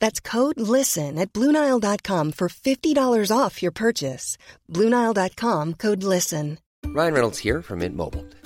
[0.00, 4.36] That's code LISTEN at Bluenile.com for $50 off your purchase.
[4.68, 6.58] Bluenile.com code LISTEN.
[6.86, 8.26] Ryan Reynolds here from Mint Mobile.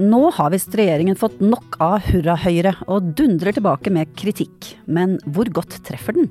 [0.00, 4.72] Nå har visst regjeringen fått nok av hurra-Høyre og dundrer tilbake med kritikk.
[4.86, 6.30] Men hvor godt treffer den?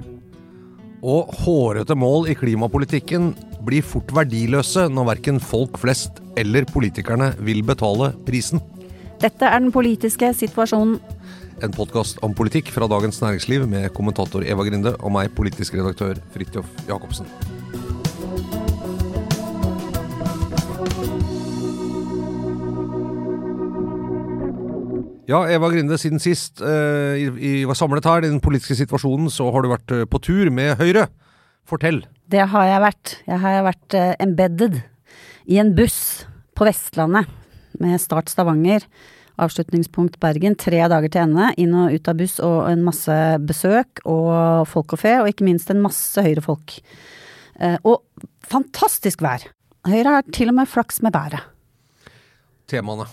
[1.00, 3.31] Og hårete mål i klimapolitikken
[3.67, 8.64] blir fort verdiløse når verken folk flest eller politikerne vil betale prisen.
[9.20, 11.00] Dette er den politiske situasjonen.
[11.64, 16.22] En podkast om politikk fra Dagens Næringsliv med kommentator Eva Grinde og meg, politisk redaktør
[16.31, 17.28] Fridtjof Jacobsen.
[25.29, 29.51] Ja, Eva Grinde, siden sist uh, i, i, samlet her i den politiske situasjonen, så
[29.53, 31.06] har du vært eh, på tur med Høyre.
[31.69, 32.01] Fortell.
[32.34, 33.13] Det har jeg vært.
[33.28, 34.79] Jeg har vært eh, embedded
[35.45, 36.25] i en buss
[36.57, 37.29] på Vestlandet
[37.78, 38.88] med start Stavanger.
[39.40, 40.57] Avslutningspunkt Bergen.
[40.57, 41.51] Tre dager til ende.
[41.61, 45.46] Inn og ut av buss og en masse besøk og folk og fe, og ikke
[45.46, 46.79] minst en masse Høyre-folk.
[47.85, 48.01] Og
[48.50, 49.46] fantastisk vær.
[49.88, 51.46] Høyre har til og med flaks med været.
[52.69, 53.11] Temaene.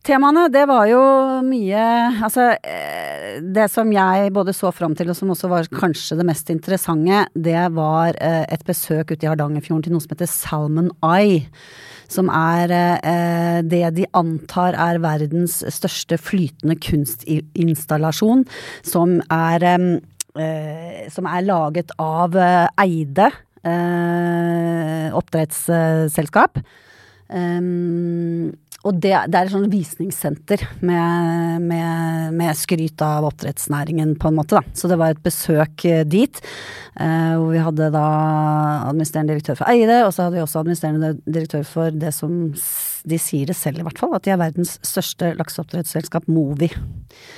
[0.00, 1.00] Temaene, det var jo
[1.44, 1.80] mye
[2.24, 6.24] Altså, eh, det som jeg både så fram til, og som også var kanskje det
[6.28, 10.88] mest interessante, det var eh, et besøk ute i Hardangerfjorden til noe som heter Salmon
[11.04, 11.44] Eye.
[12.10, 18.46] Som er eh, det de antar er verdens største flytende kunstinstallasjon.
[18.82, 20.00] Som er,
[21.12, 22.34] som er laget av
[22.80, 23.28] Eide
[25.20, 26.58] oppdrettsselskap.
[27.30, 34.30] Um, og det, det, er et sånt visningssenter med, med, med, skryt av oppdrettsnæringen, på
[34.30, 34.76] en måte, da.
[34.76, 36.40] Så det var et besøk dit,
[36.96, 38.06] eh, hvor vi hadde da
[38.88, 42.38] administrerende direktør for Eide, og så hadde vi også administrerende direktør for det som
[43.04, 46.70] de sier det selv, i hvert fall, at de er verdens største lakseoppdrettsselskap, Movi.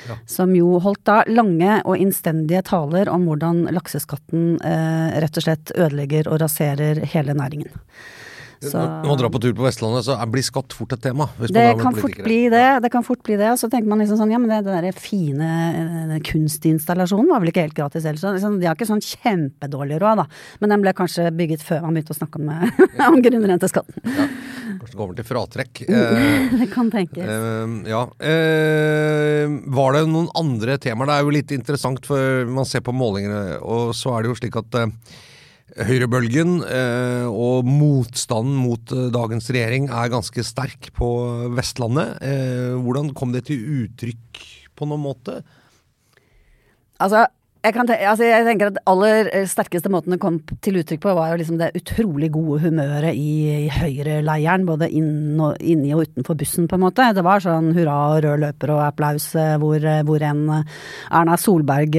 [0.07, 0.21] Ja.
[0.31, 5.75] Som jo holdt da lange og innstendige taler om hvordan lakseskatten eh, rett og slett
[5.75, 7.83] ødelegger og raserer hele næringen.
[8.63, 11.27] Så, Når man drar på tur på Vestlandet, så blir skatt fort et tema.
[11.41, 12.67] det kan fort bli det.
[12.85, 13.51] Det kan fort bli det.
[13.51, 17.43] Og så tenker man liksom sånn, ja men det, den der fine eh, kunstinstallasjonen var
[17.43, 18.21] vel ikke helt gratis heller.
[18.23, 20.29] Så liksom, de har ikke sånn kjempedårlig råd, da.
[20.63, 22.53] Men den ble kanskje bygget før man begynte å snakke om,
[23.09, 23.99] om grunnrenteskatten.
[24.07, 24.29] Ja,
[24.79, 25.83] kanskje det kommer til fratrekk.
[26.63, 27.35] det kan tenkes.
[27.35, 28.05] Eh, ja.
[28.31, 31.11] Eh, var det noen andre temaer?
[31.11, 34.39] Det er jo litt interessant, for man ser på målingene, og så er det jo
[34.39, 35.21] slik at eh,
[35.73, 41.09] Høyrebølgen eh, og motstanden mot eh, dagens regjering er ganske sterk på
[41.57, 42.19] Vestlandet.
[42.21, 44.43] Eh, hvordan kom det til uttrykk
[44.77, 45.39] på noen måte?
[47.01, 47.25] Altså,
[47.65, 51.33] jeg, te altså jeg, tenker at aller sterkeste måten det kom til uttrykk på, var
[51.33, 54.69] jo liksom det utrolig gode humøret i, i høyreleiren.
[54.69, 57.09] Både inn og, inni og utenfor bussen, på en måte.
[57.17, 59.31] Det var sånn hurra og rød løper og applaus
[59.63, 61.97] hvor, hvor en Erna Solberg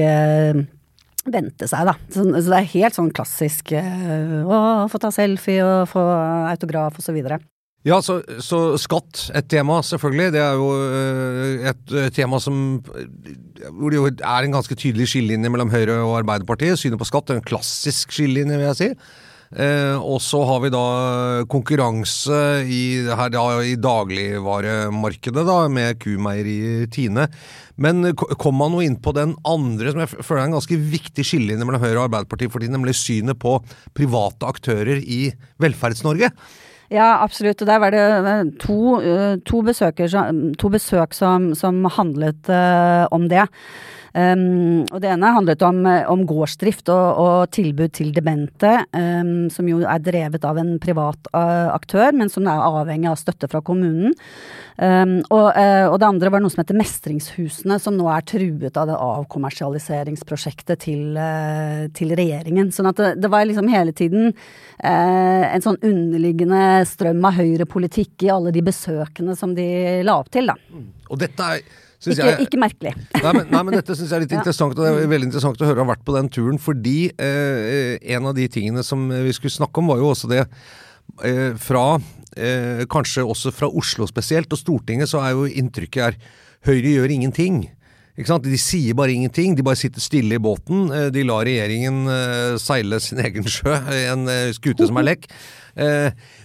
[1.32, 1.96] vente seg, da.
[2.10, 4.60] Så, så, det er helt sånn klassisk uh, å
[4.92, 6.04] få ta selfie og få
[6.52, 7.40] autograf og så videre.
[7.84, 10.32] Ja, så, så, skatt, et tema selvfølgelig.
[10.32, 15.10] Det er jo uh, et uh, tema som Hvor det jo er en ganske tydelig
[15.12, 16.80] skillelinje mellom Høyre og Arbeiderpartiet.
[16.80, 18.90] Synet på skatt er en klassisk skillelinje, vil jeg si.
[19.54, 20.86] Eh, og så har vi da
[21.50, 27.28] konkurranse i, her da, i dagligvaremarkedet da, med Kumeieriet Tine.
[27.78, 31.26] Men kom man nå inn på den andre, som jeg føler er en ganske viktig
[31.26, 33.56] skillelinje mellom Høyre og Arbeiderpartiet for tiden, nemlig synet på
[33.94, 35.26] private aktører i
[35.62, 36.32] Velferds-Norge.
[36.92, 37.62] Ja, absolutt.
[37.62, 40.10] Og der var det eh, to, eh, to, besøker,
[40.60, 43.46] to besøk som, som handlet uh, om det.
[44.14, 49.48] Um, og det ene handlet om, eh, om gårdsdrift og, og tilbud til demente, um,
[49.50, 53.50] som jo er drevet av en privat eh, aktør, men som er avhengig av støtte
[53.50, 54.14] fra kommunen.
[54.78, 58.78] Um, og, uh, og det andre var noe som heter Mestringshusene, som nå er truet
[58.78, 62.70] av det avkommersialiseringsprosjektet til, uh, til regjeringen.
[62.74, 68.28] Sånn at det, det var liksom hele tiden uh, en sånn underliggende strøm av høyrepolitikk
[68.28, 69.66] i alle de besøkene som de
[70.06, 70.58] la opp til, da.
[71.10, 71.66] Og dette er,
[72.12, 72.94] Ikke, jeg ikke merkelig.
[73.16, 75.60] Nei men, nei, men dette syns jeg er litt interessant, og det er veldig interessant
[75.62, 76.60] å høre å ha vært på den turen.
[76.62, 80.42] Fordi eh, en av de tingene som vi skulle snakke om, var jo også det
[80.44, 81.86] eh, fra
[82.36, 86.20] eh, Kanskje også fra Oslo spesielt, og Stortinget, så er jo inntrykket her
[86.64, 87.58] Høyre gjør ingenting.
[88.14, 90.86] De sier bare ingenting, de bare sitter stille i båten.
[90.92, 95.10] eh, De lar regjeringen eh, seile sin egen sjø, i en eh, skute som er
[95.10, 95.26] lekk.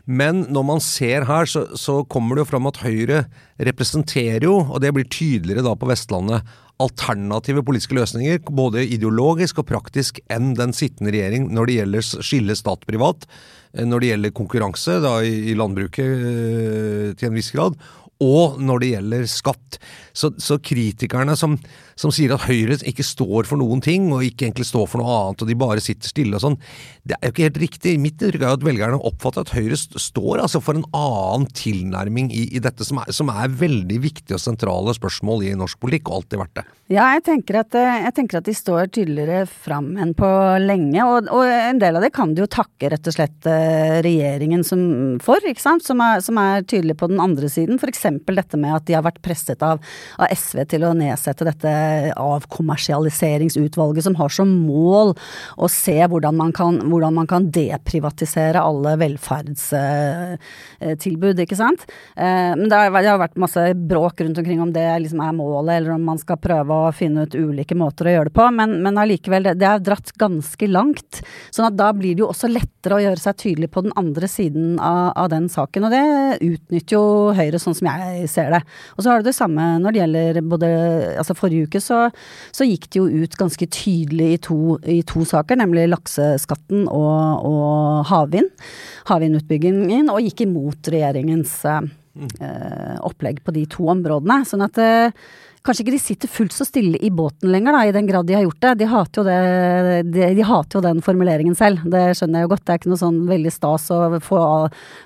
[0.09, 3.27] Men når man ser her, så, så kommer det jo fram at Høyre
[3.61, 6.41] representerer jo, og det blir tydeligere da på Vestlandet,
[6.81, 12.57] alternative politiske løsninger, både ideologisk og praktisk, enn den sittende regjering når det gjelder skille
[12.57, 13.29] stat-privat,
[13.77, 17.77] når det gjelder konkurranse da, i, landbruket til en viss grad,
[18.19, 19.77] og når det gjelder skatt.
[20.19, 21.55] Så, så kritikerne som,
[21.99, 25.15] som sier at Høyre ikke står for noen ting, og ikke egentlig står for noe
[25.15, 26.57] annet, og de bare sitter stille og sånn,
[27.07, 27.95] det er jo ikke helt riktig.
[28.01, 32.33] Mitt inntrykk er jo at velgerne oppfatter at Høyre står altså for en annen tilnærming
[32.35, 36.11] i, i dette, som er, som er veldig viktige og sentrale spørsmål i norsk politikk,
[36.11, 36.65] og alltid vært det.
[36.89, 40.29] Ja, jeg tenker, at, eh, jeg tenker at de står tydeligere fram enn på
[40.63, 43.99] lenge, og, og en del av det kan de jo takke rett og slett eh,
[44.05, 44.81] regjeringen som,
[45.21, 47.77] for, ikke sant, som er, som er tydelig på den andre siden.
[47.89, 49.81] Eksempel dette med at de har vært presset av,
[50.17, 51.71] av SV til å nedsette dette
[52.19, 55.13] avkommersialiseringsutvalget som har som mål
[55.59, 61.81] å se hvordan man kan, hvordan man kan deprivatisere alle velferdstilbud, ikke sant.
[62.15, 65.37] Eh, Men det har, det har vært masse bråk rundt omkring om det liksom er
[65.37, 68.45] målet, eller om man skal prøve å finne ut ulike måter å gjøre det på,
[68.55, 71.13] men, men allikevel, det, det er dratt ganske langt.
[71.53, 74.27] Sånn at da blir det jo også lettere å gjøre seg tydelig på den andre
[74.31, 76.05] siden av, av den saken, og det
[76.45, 77.03] utnytter jo
[77.39, 78.61] Høyre, sånn som jeg ser det.
[78.95, 80.69] Og så har du det samme når det gjelder både
[81.19, 82.05] Altså forrige uke så,
[82.55, 87.45] så gikk det jo ut ganske tydelig i to, i to saker, nemlig lakseskatten og,
[87.49, 88.49] og havvind.
[89.09, 91.91] Havvindutbyggingen, og gikk imot regjeringens eh,
[92.39, 94.41] eh, opplegg på de to områdene.
[94.47, 95.15] Sånn at eh,
[95.65, 98.37] kanskje ikke de sitter fullt så stille i båten lenger, da, i den grad de
[98.37, 98.73] har gjort det.
[98.81, 101.83] De hater jo, det, de, de hater jo den formuleringen selv.
[101.91, 102.65] Det skjønner jeg jo godt.
[102.65, 104.41] Det er ikke noe sånn veldig stas å få,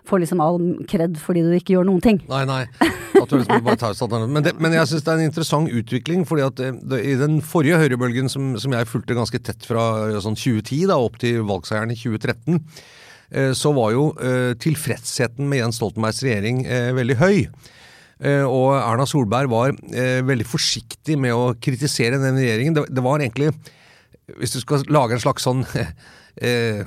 [0.10, 2.22] få liksom all kred fordi du ikke gjør noen ting.
[2.32, 2.64] Nei, nei.
[3.24, 5.72] At du liksom bare tar seg men, det, men jeg syns det er en interessant
[5.82, 6.26] utvikling.
[6.30, 9.86] fordi at det, det, I den forrige høyrebølgen, som, som jeg fulgte ganske tett fra
[10.24, 12.60] sånn 2010 da, opp til valgseieren i 2013,
[13.32, 17.38] eh, så var jo eh, tilfredsheten med Jens Stoltenbergs regjering eh, veldig høy.
[18.24, 22.78] Eh, og Erna Solberg var eh, veldig forsiktig med å kritisere den regjeringen.
[22.88, 23.52] Det, var egentlig
[24.38, 25.66] Hvis du skal lage en slags sånn
[26.48, 26.86] eh,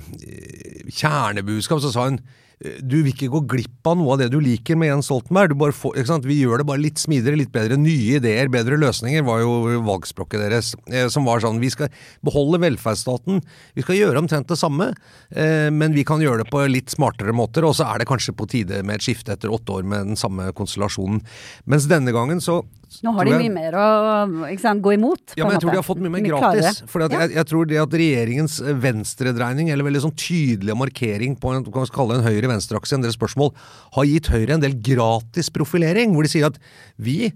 [0.89, 4.39] kjernebudskap, så sa hun eh, du vil ikke gå glipp av noe av det du
[4.41, 5.53] liker med Jens Stoltenberg.
[5.77, 5.99] Får?
[6.25, 7.77] Vi gjør det bare litt smidigere, litt bedre.
[7.77, 10.71] Nye ideer, bedre løsninger, var jo valgspråket deres.
[10.89, 11.93] Eh, som var sånn Vi skal
[12.25, 13.43] beholde velferdsstaten.
[13.77, 14.95] Vi skal gjøre omtrent det samme,
[15.31, 17.67] eh, men vi kan gjøre det på litt smartere måter.
[17.69, 20.17] Og så er det kanskje på tide med et skifte etter åtte år med den
[20.17, 21.21] samme konstellasjonen.
[21.67, 22.63] Mens denne gangen så
[23.03, 25.35] Nå har de jeg- mye mer å sant, gå imot.
[25.37, 26.83] ja, men jeg tror de har fått mye mer gratis.
[26.87, 27.09] For Ja.
[27.09, 31.65] jeg, jeg tror det at regjeringens eh, venstredreining, eller veldig sånn tydelig markering på en,
[31.65, 33.53] kan kalle det en høyre-venstre-akse, en del spørsmål,
[33.95, 36.13] har gitt Høyre en del gratis profilering.
[36.15, 36.59] Hvor de sier at
[36.99, 37.33] vi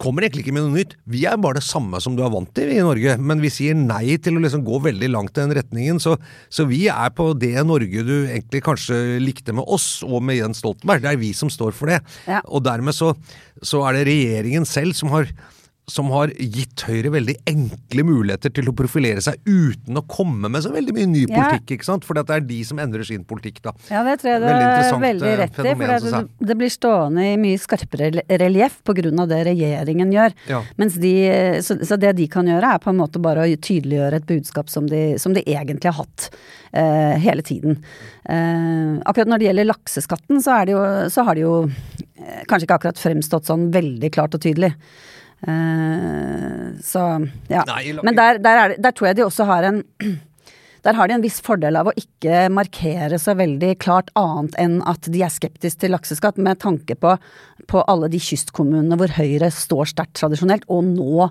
[0.00, 0.94] kommer egentlig ikke med noe nytt.
[1.10, 3.76] Vi er bare det samme som du er vant til i Norge, men vi sier
[3.78, 6.00] nei til å liksom gå veldig langt i den retningen.
[6.02, 6.16] Så,
[6.52, 10.62] så vi er på det Norge du egentlig kanskje likte med oss og med Jens
[10.62, 11.04] Stoltenberg.
[11.04, 12.00] Det er vi som står for det.
[12.30, 12.40] Ja.
[12.48, 13.12] Og dermed så,
[13.64, 15.28] så er det regjeringen selv som har
[15.90, 20.62] som har gitt Høyre veldig enkle muligheter til å profilere seg uten å komme med
[20.62, 21.34] så veldig mye ny Ja.
[21.34, 21.78] politikk.
[21.78, 22.04] ikke sant?
[22.04, 23.72] For det er de som endrer sin politikk, da.
[23.90, 25.74] Ja, det tror jeg det har veldig eh, rett i.
[25.74, 30.32] For det, det blir stående i mye skarpere relieff av det regjeringen gjør.
[30.48, 30.62] Ja.
[30.76, 31.14] Mens de,
[31.62, 34.70] så, så det de kan gjøre, er på en måte bare å tydeliggjøre et budskap
[34.70, 36.30] som de, som de egentlig har hatt
[36.76, 37.82] uh, hele tiden.
[38.28, 41.54] Uh, akkurat når det gjelder lakseskatten, så, er det jo, så har de jo
[42.46, 44.76] kanskje ikke akkurat fremstått sånn veldig klart og tydelig.
[45.42, 47.06] Eh, så
[47.50, 47.64] ja.
[47.66, 49.82] Nei, Men der, der, er det, der tror jeg de også har en
[50.82, 54.80] der har de en viss fordel av å ikke markere så veldig klart annet enn
[54.90, 57.14] at de er skeptiske til lakseskatt, med tanke på,
[57.70, 61.28] på alle de kystkommunene hvor Høyre står sterkt tradisjonelt, og nå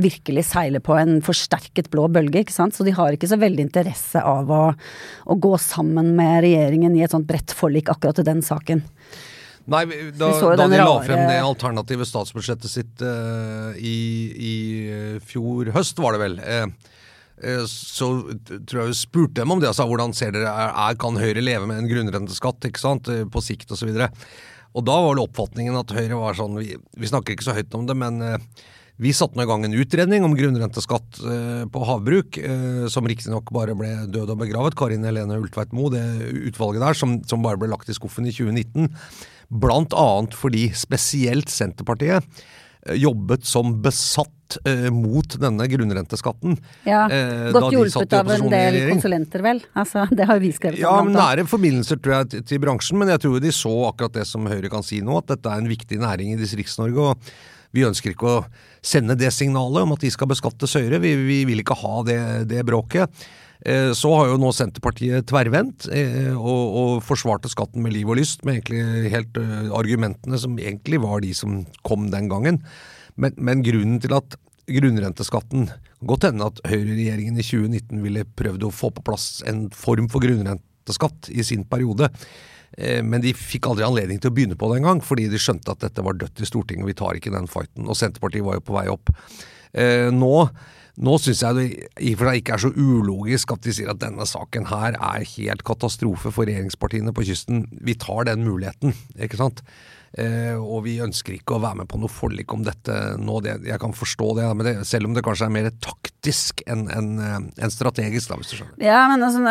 [0.00, 2.76] virkelig seiler på en forsterket blå bølge, ikke sant.
[2.76, 4.64] Så de har ikke så veldig interesse av å,
[5.24, 8.84] å gå sammen med regjeringen i et sånt bredt forlik akkurat i den saken.
[9.66, 9.82] Nei,
[10.14, 13.96] da, da de la frem det alternative statsbudsjettet sitt uh, i,
[14.50, 14.54] i,
[15.26, 16.36] fjor høst, var det vel.
[16.38, 18.10] Uh, så
[18.46, 19.68] tror jeg vi spurte dem om det.
[19.72, 23.74] Altså, hvordan ser dere, er, Kan Høyre leve med en grunnrenteskatt ikke sant, på sikt
[23.74, 23.90] osv.?
[23.90, 27.46] Og, så og da var det oppfatningen at Høyre var sånn Vi, vi snakker ikke
[27.46, 28.22] så høyt om det, men
[29.02, 31.18] vi satte nå i gang en utredning om grunnrenteskatt
[31.72, 32.38] på havbruk,
[32.88, 34.76] som riktignok bare ble død og begravet.
[34.78, 36.04] Karin Helene Ultveit Moe, det
[36.48, 38.88] utvalget der, som, som bare ble lagt i skuffen i 2019.
[39.48, 42.24] Blant annet fordi spesielt Senterpartiet
[42.86, 46.56] eh, jobbet som besatt eh, mot denne grunnrenteskatten.
[46.86, 49.62] Ja, eh, Godt hjulpet av en del konsulenter, vel?
[49.78, 53.12] Altså, det har vi skrevet Ja, men nære forbindelser tror jeg til, til bransjen, men
[53.14, 55.70] jeg tror de så akkurat det som Høyre kan si nå, at dette er en
[55.70, 57.12] viktig næring i Distrikts-Norge.
[57.12, 58.44] og vi ønsker ikke å
[58.86, 61.02] sende det signalet om at de skal beskattes høyere.
[61.02, 62.20] Vi, vi vil ikke ha det,
[62.52, 63.10] det bråket.
[63.66, 68.20] Eh, så har jo nå Senterpartiet tverrvendt eh, og, og, forsvarte skatten med liv og
[68.20, 72.60] lyst, med egentlig helt uh, argumentene som egentlig var de som kom den gangen.
[73.16, 75.70] Men, men grunnen til at grunnrenteskatten
[76.06, 80.20] Godt hende at høyreregjeringen i 2019 ville prøvd å få på plass en form for
[80.20, 82.10] grunnrenteskatt i sin periode.
[82.76, 85.80] Men de fikk aldri anledning til å begynne på det engang, fordi de skjønte at
[85.80, 87.86] dette var dødt i Stortinget, og vi tar ikke den fighten.
[87.88, 89.12] Og Senterpartiet var jo på vei opp.
[90.12, 90.32] Nå
[90.96, 91.64] nå syns jeg det
[92.00, 95.26] i for seg ikke er så ulogisk at de sier at denne saken her er
[95.34, 97.66] helt katastrofe for regjeringspartiene på kysten.
[97.84, 99.60] Vi tar den muligheten, ikke sant.
[100.16, 103.42] Eh, og vi ønsker ikke å være med på noe forlik om dette nå.
[103.44, 105.68] Det, jeg kan forstå det, det, selv om det kanskje er mer
[106.26, 108.74] taktisk enn en, en eh, strategisk, da, hvis du skjønner.
[108.82, 109.42] Ja, men altså,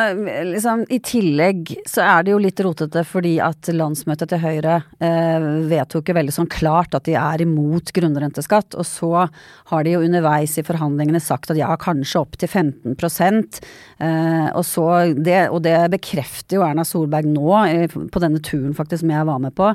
[0.51, 5.45] liksom, i tillegg så er det jo litt rotete fordi at landsmøtet til Høyre eh,
[5.69, 8.75] vedtok jo veldig sånn klart at de er imot grunnrenteskatt.
[8.75, 9.27] Og så
[9.71, 14.63] har de jo underveis i forhandlingene sagt at ja, kanskje opp til 15 eh, og,
[14.67, 19.27] så det, og det bekrefter jo Erna Solberg nå, på denne turen faktisk som jeg
[19.27, 19.71] var med på.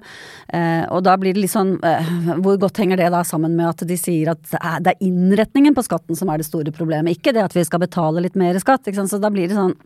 [0.53, 2.09] Eh, og da blir det litt sånn eh,
[2.41, 4.43] Hvor godt henger det da sammen med at de sier at
[4.83, 7.83] det er innretningen på skatten som er det store problemet, ikke det at vi skal
[7.83, 8.89] betale litt mer skatt.
[8.91, 9.77] Så da blir det sånn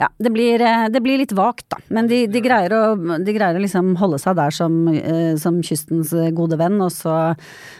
[0.00, 1.80] Ja, det blir, eh, det blir litt vagt, da.
[1.88, 4.84] Men de, de, greier å, de, greier å, liksom holde seg der som,
[5.40, 7.34] som kystens gode venn, og så,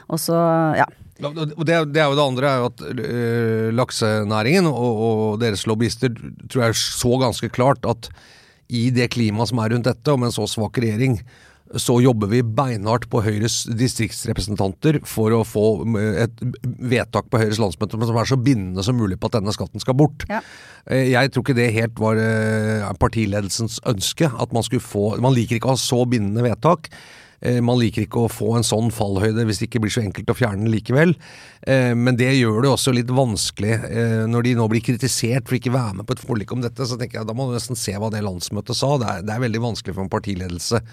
[0.08, 0.40] og så
[0.78, 0.88] ja.
[1.22, 6.10] Det, det, er jo det andre, er jo at øh, laksenæringen og, og, deres lobbyister
[6.48, 8.08] tror jeg så ganske klart at
[8.72, 11.18] i det klimaet som er rundt dette, og med en så svak regjering,
[11.80, 17.60] så jobber vi beinhardt på Høyres distriktsrepresentanter for å få eh, et vedtak på Høyres
[17.62, 20.26] landsmøte som er så bindende som mulig på at denne skatten skal bort.
[20.30, 20.42] Ja.
[20.90, 24.28] Eh, jeg tror ikke det helt var eh, partiledelsens ønske.
[24.28, 26.92] at Man skulle få, man liker ikke å ha så bindende vedtak.
[27.42, 30.36] Man liker ikke å få en sånn fallhøyde hvis det ikke blir så enkelt å
[30.38, 31.16] fjerne den likevel.
[31.98, 33.80] Men det gjør det også litt vanskelig
[34.30, 36.86] når de nå blir kritisert for ikke å være med på et forlik om dette.
[36.86, 38.92] Så tenker jeg da må du nesten se hva det landsmøtet sa.
[39.02, 40.84] Det er, det er veldig vanskelig for en partiledelse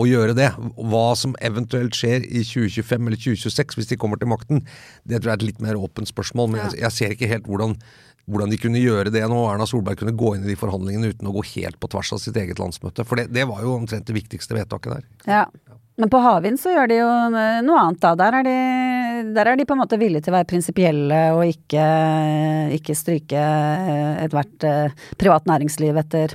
[0.00, 0.48] å gjøre det.
[0.74, 4.64] Hva som eventuelt skjer i 2025 eller 2026 hvis de kommer til makten,
[5.04, 6.50] det tror jeg er et litt mer åpent spørsmål.
[6.54, 7.76] Men jeg, jeg ser ikke helt hvordan,
[8.26, 9.38] hvordan, de kunne gjøre det nå.
[9.50, 12.24] Erna Solberg kunne gå inn i de forhandlingene uten å gå helt på tvers av
[12.24, 13.06] sitt eget landsmøte.
[13.06, 15.08] For det, det var jo omtrent det viktigste vedtaket der.
[15.30, 15.46] Ja.
[15.94, 18.16] Men på havvind så gjør de jo noe annet, da.
[18.18, 18.54] Der er de,
[19.36, 21.84] der er de på en måte villige til å være prinsipielle og ikke,
[22.74, 23.44] ikke stryke
[24.24, 26.34] ethvert eh, privat næringsliv etter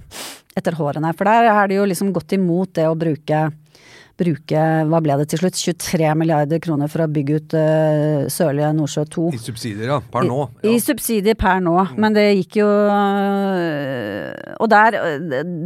[0.59, 1.13] etter hårene.
[1.17, 3.47] For der er det jo liksom gått imot det å bruke
[4.19, 8.71] bruke, hva ble det til slutt, 23 milliarder kroner for å bygge ut uh, Sørlige
[8.75, 9.25] Nordsjø 2.
[9.35, 9.99] I subsidier, ja.
[10.11, 10.39] Per nå.
[10.63, 10.73] Ja.
[10.73, 11.75] I, subsidier per nå.
[11.79, 11.99] Mm.
[12.03, 14.97] Men det gikk jo uh, Og der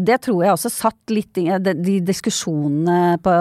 [0.06, 3.34] Det tror jeg også satt litt De, de diskusjonene på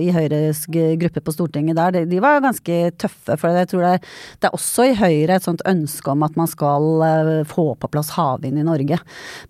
[0.00, 3.36] i Høyres gruppe på Stortinget der, de, de var ganske tøffe.
[3.38, 3.92] For jeg tror det,
[4.40, 7.90] det, er også i Høyre et sånt ønske om at man skal uh, få på
[7.92, 8.98] plass havvind i Norge.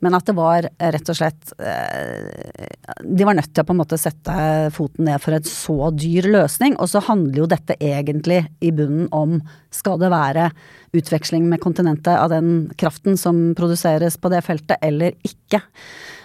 [0.05, 3.99] Men at det var rett og slett De var nødt til å på en måte
[4.01, 4.35] sette
[4.75, 6.77] foten foten ned for en så dyr løsning.
[6.79, 10.51] Og så handler jo dette egentlig i bunnen om skal det være
[10.93, 15.63] utveksling med kontinentet av den kraften som produseres på det feltet, eller ikke.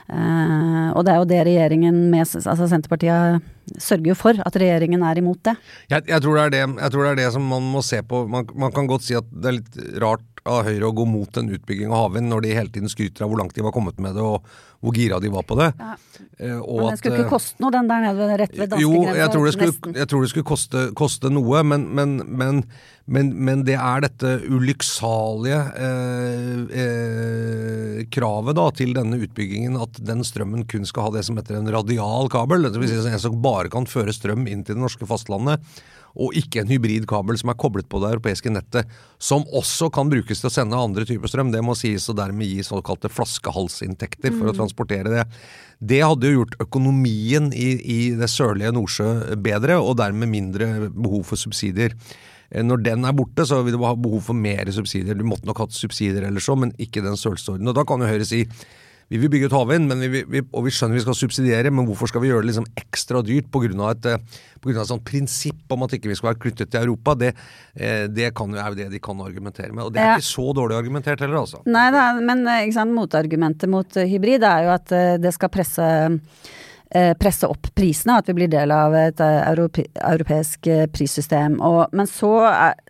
[0.05, 3.41] Uh, og det er jo det regjeringen med altså Senterpartiet
[3.81, 5.55] sørger jo for at regjeringen er imot det.
[5.89, 8.03] Jeg, jeg, tror, det er det, jeg tror det er det som man må se
[8.05, 8.27] på.
[8.29, 11.42] Man, man kan godt si at det er litt rart av Høyre å gå mot
[11.42, 13.98] en utbygging av havvind når de hele tiden skryter av hvor langt de var kommet
[14.02, 14.46] med det og
[14.86, 15.72] hvor gira de var på det.
[15.80, 15.96] Ja.
[16.62, 19.08] Og men den skulle ikke eh, koste noe, den der nede rett ved danskegrensa?
[19.10, 23.64] Jo, jeg tror det skulle, tror det skulle koste, koste, noe, men, men, men, men,
[23.66, 30.86] det er dette ulykksalige, eh, eh, kravet da til denne utbyggingen at den strømmen kun
[30.86, 33.90] skal ha det som heter en radial kabel, det vil si en som bare kan
[33.90, 35.64] føre strøm inn til det norske fastlandet,
[36.15, 40.41] og ikke en hybridkabel som er koblet på det europeiske nettet, som også kan brukes
[40.41, 41.51] til å sende andre typer strøm.
[41.53, 45.25] Det må sies og dermed gi såkalte flaskehalsinntekter for å transportere det.
[45.79, 49.10] Det hadde jo gjort økonomien i, i det sørlige Nordsjø
[49.43, 51.95] bedre, og dermed mindre behov for subsidier.
[52.50, 55.17] Eh, Når den er borte, så vil du ha behov for mer subsidier.
[55.17, 57.67] Du måtte nok hatt subsidier eller så, men ikke den størrelsesorden.
[57.67, 58.45] Og da kan jo Høyre si
[59.12, 62.09] vi vil bygge ut havvind, vi, vi, og vi skjønner vi skal subsidiere, men hvorfor
[62.09, 63.91] skal vi gjøre det liksom ekstra dyrt pga.
[63.91, 66.71] et, eh, på grunn av et sånt prinsipp om at ikke vi skal være knyttet
[66.71, 67.13] til Europa?
[67.13, 67.35] Det,
[67.75, 69.85] eh, det kan jo, er jo det de kan argumentere med.
[69.85, 70.17] Og det er Ja.
[70.17, 71.62] ikke så dårlig argumentert heller, altså.
[71.65, 76.09] Nei da, men eh, motargumentet mot hybrid er jo at det skal presse
[77.19, 80.62] presse opp prisene, at vi blir del av et europe, europeisk
[80.93, 81.59] prissystem.
[81.59, 82.31] Og, men så,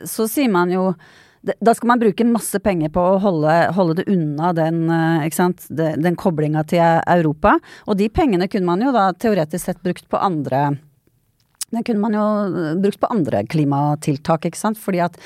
[0.05, 0.93] så sier man jo
[1.45, 5.97] da skal man bruke masse penger på å holde, holde det unna den, eh, ikke
[6.01, 7.59] den koblinga til Europa.
[7.87, 10.77] Og de pengene kunne man jo da teoretisk sett brukt på andre
[11.73, 14.77] Den kunne man jo eh, brukt på andre klimatiltak, ikke sant.
[14.79, 15.17] Fordi at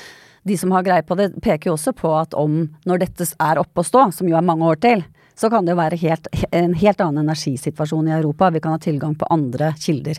[0.42, 3.60] de som har greie på det, peker jo også på at om, når dette er
[3.60, 5.04] oppe å stå, som jo er mange år til,
[5.36, 8.50] så kan det jo være helt, en helt annen energisituasjon i Europa.
[8.50, 10.18] Vi kan ha tilgang på andre kilder.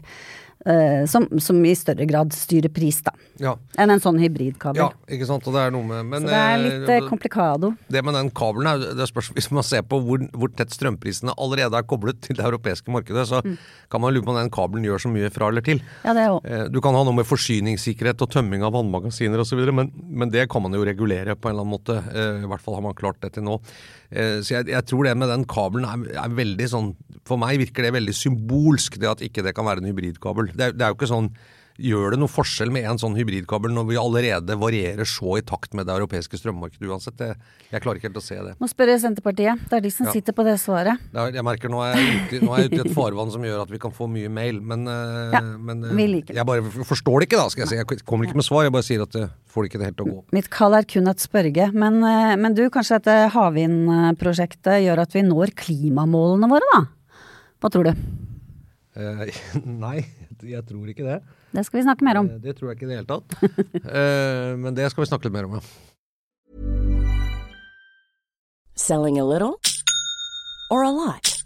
[0.65, 3.11] Eh, som, som i større grad styrer pris, da.
[3.41, 3.55] Ja.
[3.81, 4.77] Enn en sånn hybridkabel.
[4.77, 5.47] ja, ikke sant.
[5.49, 7.71] Og det er noe med men, så det er litt eh, eh, komplikado.
[7.89, 11.33] Det med den kabelen er, det spørs Hvis man ser på hvor, hvor tett strømprisene
[11.41, 13.55] allerede er koblet til det europeiske markedet, så Mm.
[13.89, 15.79] kan man lure på om den kabelen gjør så mye fra eller til.
[16.05, 19.41] Ja, det er jo Eh, Du kan ha noe med forsyningssikkerhet og tømming av vannmagasiner
[19.41, 21.97] osv., men, men det kan man jo regulere på en eller annen måte.
[22.43, 23.57] I hvert fall har man klart det til nå.
[24.11, 26.89] Så jeg, jeg tror det med den kabelen er, er veldig sånn
[27.29, 30.50] For meg virker det veldig symbolsk, det at ikke det kan være en hybridkabel.
[30.55, 31.31] Det er, det er jo ikke sånn
[31.81, 35.71] Gjør det noe forskjell med en sånn hybridkabel når vi allerede varierer så i takt
[35.73, 37.15] med det europeiske strømmarkedet uansett?
[37.17, 37.29] Det,
[37.71, 38.51] jeg klarer ikke helt å se det.
[38.61, 39.63] Nå spør jeg Senterpartiet.
[39.71, 40.11] Det er de som Ja.
[40.13, 40.99] sitter på det svaret.
[41.15, 43.41] er, jeg merker nå er jeg, ute, nå er jeg ute i et farvann som
[43.47, 47.23] gjør at vi kan få mye mail, men, eh, Ja, men eh, jeg bare forstår
[47.23, 47.49] det ikke, da.
[47.49, 47.75] skal Jeg si.
[47.81, 49.97] Jeg kommer ikke med svar, jeg bare sier at jeg får det ikke det helt
[49.97, 50.23] til å gå.
[50.37, 51.71] Mitt kall er kun et spørge.
[51.73, 56.83] Men, eh, men du, kanskje dette havvindprosjektet gjør at vi når klimamålene våre, da?
[57.61, 57.93] Hva tror du?
[59.01, 59.31] Eh,
[59.65, 60.05] nei,
[60.43, 61.19] jeg tror ikke det.
[61.51, 62.29] Det skal vi snakke mer om.
[62.29, 63.37] Eh, Det tror jeg ikke i det hele tatt.
[64.01, 65.63] Eh, men det skal vi snakke litt mer om, ja.
[68.75, 69.59] Selling a little
[70.69, 71.37] or a lot?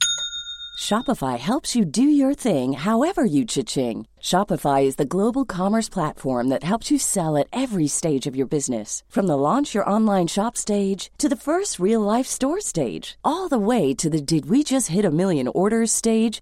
[0.77, 4.05] Shopify helps you do your thing however you cha-ching.
[4.21, 8.45] Shopify is the global commerce platform that helps you sell at every stage of your
[8.47, 9.01] business.
[9.09, 13.47] From the launch your online shop stage to the first real life store stage, all
[13.49, 16.41] the way to the did we just hit a million orders stage.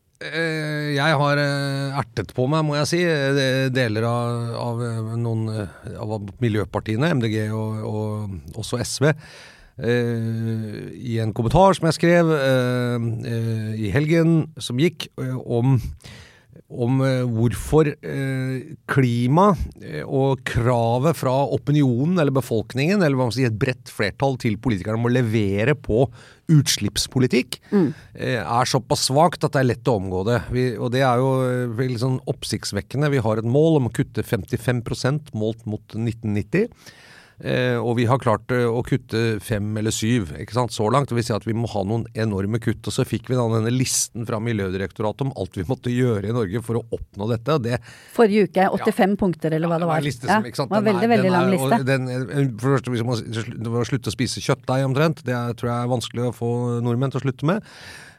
[0.21, 5.47] jeg har eh, ertet på meg, må jeg si, eh, deler av, av eh, noen
[5.53, 9.09] eh, av miljøpartiene, MDG og, og også SV,
[9.81, 15.79] eh, i en kommentar som jeg skrev eh, eh, i helgen som gikk, eh, om
[16.71, 23.35] om eh, hvorfor eh, klima eh, og kravet fra opinionen eller befolkningen, eller hva man
[23.35, 26.05] sier, et bredt flertall til politikerne om å levere på
[26.51, 27.85] utslippspolitikk, mm.
[28.19, 30.39] er såpass svakt at det er lett å omgå det.
[30.51, 33.11] Vi, og det er jo eh, sånn oppsiktsvekkende.
[33.13, 36.67] Vi har et mål om å kutte 55% målt mot 1990.
[37.41, 41.09] Eh, og vi har klart eh, å kutte fem eller syv ikke sant, så langt.
[41.09, 42.85] Det vil si at vi må ha noen enorme kutt.
[42.85, 46.35] Og så fikk vi da denne listen fra Miljødirektoratet om alt vi måtte gjøre i
[46.37, 47.57] Norge for å oppnå dette.
[47.65, 47.79] det
[48.13, 51.03] Forrige uke 85 punkter, eller hva det var liste som, Ja, det var en veldig,
[51.07, 51.81] er- veldig lang er- liste.
[51.89, 55.53] Den, eh, for det første, man sl- å slutte å spise kjøttdeig omtrent, det er,
[55.57, 56.53] tror jeg er vanskelig å få
[56.85, 57.63] nordmenn til å slutte med.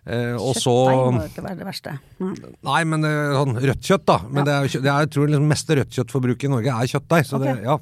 [0.04, 1.98] Eh, og så Kjøttdeig må ikke være det verste.
[2.18, 2.36] Mm.
[2.66, 4.18] Nei, men sånn rødt kjøtt, da.
[4.28, 7.22] Men det er, det er, jeg tror liksom meste rødt kjøttforbruket i Norge er kjøttdeig.
[7.30, 7.78] Så det, ja.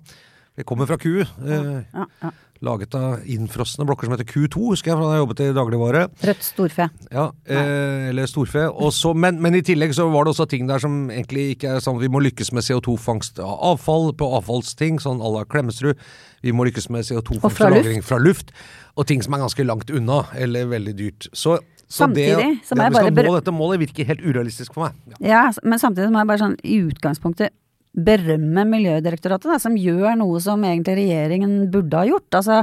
[0.60, 1.20] Jeg kommer fra Q.
[1.24, 2.30] Eh, Ja, ja.
[2.60, 6.02] laget av innfrosne blokker som heter Q2, husker jeg, fra da jeg jobbet i dagligvare.
[6.28, 6.88] Rødt storfe.
[7.08, 8.66] Ja, eh, eller storfe.
[8.68, 11.80] Også, men, men i tillegg så var det også ting der som egentlig ikke er
[11.80, 15.96] sånn Vi må lykkes med CO2-fangst av avfall på avfallsting, sånn à la Klemetsrud.
[16.44, 18.52] Vi må lykkes med CO2-fangst fra og lagring fra luft.
[19.00, 21.30] Og ting som er ganske langt unna, eller veldig dyrt.
[21.32, 21.56] Så,
[21.88, 25.00] så Samtidig det, må det, jeg bare dette målet virker helt urealistisk for meg.
[25.16, 25.24] Ja.
[25.32, 27.56] Ja, men samtidig må jeg bare sånn i utgangspunktet
[27.90, 32.38] berømme Miljødirektoratet, da, som gjør noe som egentlig regjeringen burde ha gjort.
[32.38, 32.62] Altså,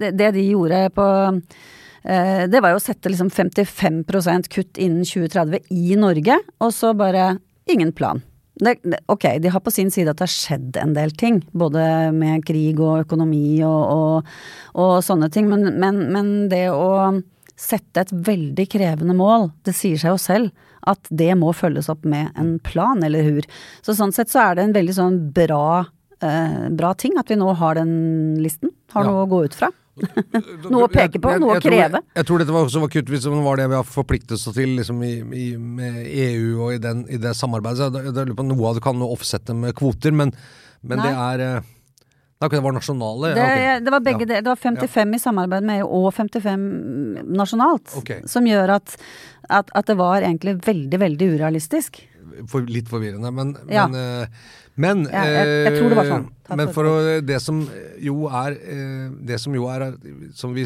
[0.00, 1.06] det, det de gjorde på
[1.36, 6.94] eh, Det var jo å sette liksom 55% kutt innen 2030 i Norge, og så
[6.96, 7.34] bare
[7.70, 8.22] ingen plan.
[8.62, 8.76] Det,
[9.10, 12.44] ok, de har på sin side at det har skjedd en del ting, både med
[12.46, 14.34] krig og økonomi og, og,
[14.76, 17.22] og sånne ting, men, men, men det å
[17.58, 22.04] sette et veldig krevende mål, det sier seg jo selv at det må følges opp
[22.04, 23.42] med en plan eller hur.
[23.82, 25.84] Så sånn sett så er det en veldig sånn bra,
[26.20, 28.70] eh, bra ting at vi nå har den listen.
[28.92, 29.10] Har Ja.
[29.10, 29.70] noe å gå ut fra.
[30.72, 31.90] Noe å peke på, Jeg- jeg- noe å kreve.
[32.00, 32.16] tror-.
[32.16, 34.44] Jeg tror dette var også var kutt hvis det var det vi har forpliktet oss
[34.54, 37.76] til liksom i, i, med EU og i, den, i det samarbeidet.
[37.76, 40.32] Så det, det, på noe av det kan offsette med kvoter, men,
[40.82, 41.60] men det er eh,
[42.42, 43.34] Ok, det var nasjonale?
[43.36, 44.26] Det, Ja, det var begge Ja.
[44.26, 44.42] deler.
[44.42, 46.64] Det var 55 i samarbeid med EU og 55
[47.38, 47.94] nasjonalt.
[48.02, 48.22] Okay.
[48.26, 48.96] Som gjør at,
[49.48, 52.00] at, at det var egentlig veldig, veldig urealistisk.
[52.48, 53.86] For, litt forvirrende, men Ja.
[53.86, 54.26] Men, eh,
[54.76, 56.26] men, Ja, jeg- jeg tror det var sånn.
[56.50, 57.68] eh, Men for å, det som
[58.00, 59.94] jo er eh, Det som jo er
[60.34, 60.64] som vi,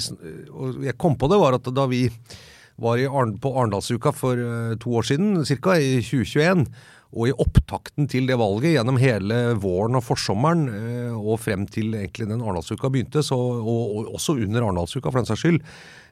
[0.55, 2.09] Og jeg kom på det, var at da vi
[2.79, 5.73] var i Arn, på Arendalsuka for eh, to år siden, ca.
[5.81, 6.67] i 2021,
[7.17, 11.97] og i opptakten til det valget gjennom hele våren og forsommeren, eh, og frem til
[11.97, 15.63] egentlig den Arendalsuka begynte, så, og, og også under Arendalsuka for den saks skyld,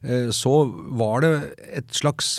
[0.09, 0.57] eh, så
[0.97, 1.35] var det
[1.83, 2.39] et slags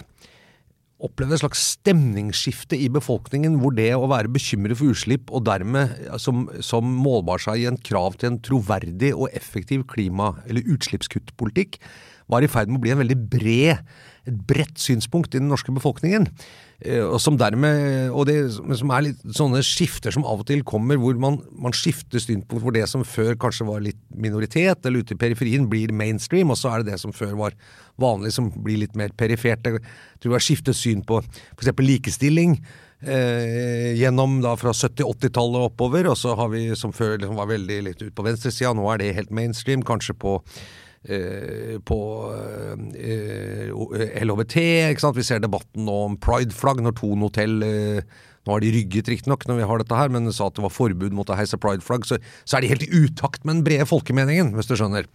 [1.06, 5.92] opplevde et slags stemningsskifte i befolkningen, hvor det å være bekymret for utslipp, og dermed
[6.22, 11.78] som, som målbar seg i en krav til en troverdig og effektiv klima- eller utslippskuttpolitikk,
[12.32, 13.84] var i ferd med å bli en veldig bred,
[14.26, 16.28] et bredt synspunkt i den norske befolkningen.
[16.82, 20.64] Eh, Og som dermed, og det som er litt sånne skifter som av og til
[20.64, 25.06] kommer, hvor man, man skifter synspunkt hvor det som før kanskje var litt minoritet, eller
[25.06, 27.60] ute i periferien, blir mainstream, og så er det det som før var
[28.02, 29.64] vanlig, som blir litt mer perifert.
[29.64, 29.84] Jeg
[30.20, 31.72] tror vi har skiftet syn på f.eks.
[31.80, 32.60] likestilling.
[33.06, 37.52] Eh, gjennom da fra 70-80-tallet og oppover, og så har vi som før liksom var
[37.52, 40.40] veldig litt ut på venstresida, nå er det helt mainstream, kanskje på
[41.06, 42.00] på
[42.34, 44.56] eh, LHBT,
[44.92, 45.18] ikke sant.
[45.18, 48.16] Vi ser debatten nå om prideflagg når Thon hotell eh,
[48.46, 50.74] nå har de rygget riktignok når vi har dette her, men sa at det var
[50.74, 52.06] forbud mot å heise prideflagg.
[52.06, 55.10] Så, så er de helt i utakt med den brede folkemeningen, hvis du skjønner.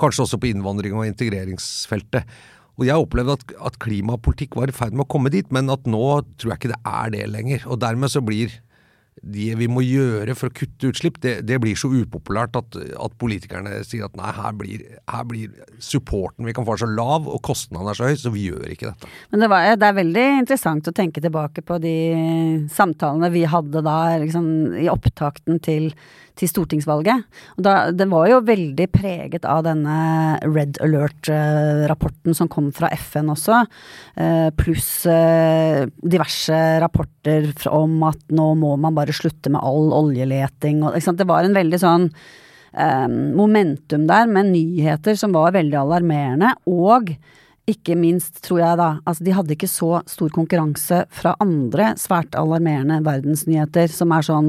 [0.00, 2.28] Kanskje også på innvandring og integreringsfeltet.
[2.80, 5.90] Og jeg opplevde at, at klimapolitikk var i ferd med å komme dit, men at
[5.90, 6.04] nå
[6.40, 7.66] tror jeg ikke det er det lenger.
[7.68, 8.54] Og dermed så blir
[9.20, 13.16] det vi må gjøre for å kutte utslipp, det, det blir så upopulært at, at
[13.20, 17.42] politikerne sier at nei, her blir, her blir supporten vi kan få så lav, og
[17.44, 19.12] kostnaden er så høy, så vi gjør ikke dette.
[19.30, 21.96] Men det, var, det er veldig interessant å tenke tilbake på de
[22.72, 24.48] samtalene vi hadde da liksom,
[24.80, 25.92] i opptakten til,
[26.38, 27.26] til stortingsvalget.
[27.60, 29.96] Da, det var jo veldig preget av denne
[30.46, 33.62] Red Alert-rapporten som kom fra FN også,
[34.16, 40.82] eh, pluss eh, diverse rapporter om at nå må man bare slutte med all oljeleting.
[40.86, 40.96] Og?
[40.96, 47.14] Det var en veldig sånn eh, momentum der med nyheter som var veldig alarmerende, og
[47.70, 52.34] ikke minst, tror jeg da, altså de hadde ikke så stor konkurranse fra andre svært
[52.34, 54.48] alarmerende verdensnyheter, som er sånn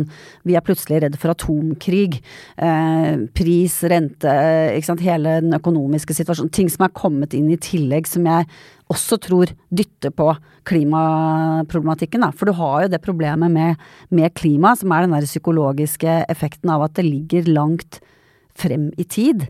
[0.49, 2.17] vi er plutselig redd for atomkrig,
[2.57, 4.33] eh, pris, rente,
[4.73, 8.49] ikke sant, hele den økonomiske situasjonen, ting som er kommet inn i tillegg som jeg
[8.93, 10.31] også tror dytter på
[10.69, 12.31] klimaproblematikken, da.
[12.33, 13.77] For du har jo det problemet med,
[14.09, 18.01] med klima, som er den der psykologiske effekten av at det ligger langt
[18.57, 19.47] frem i tid.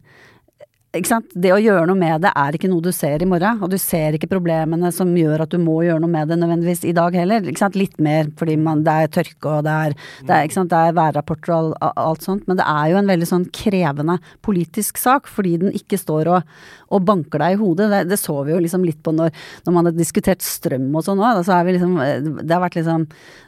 [0.93, 3.79] Det å gjøre noe med det er ikke noe du ser i morgen, og du
[3.81, 7.15] ser ikke problemene som gjør at du må gjøre noe med det nødvendigvis i dag
[7.17, 7.47] heller.
[7.73, 9.95] Litt mer fordi man, det er tørke og det er,
[10.27, 10.67] det er?
[10.69, 15.01] Det er værrapporter og alt sånt, men det er jo en veldig sånn krevende politisk
[15.01, 16.51] sak, fordi den ikke står og,
[16.93, 17.87] og banker deg i hodet.
[17.89, 19.33] Det, det så vi jo liksom litt på når,
[19.65, 21.39] når man har diskutert strøm og sånn òg.
[21.47, 21.95] Så liksom
[22.37, 23.07] Det har vært liksom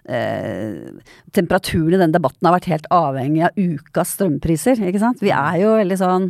[0.09, 5.21] eh, Temperaturen i den debatten har vært helt avhengig av ukas strømpriser, ikke sant.
[5.21, 6.27] Vi er jo veldig sånn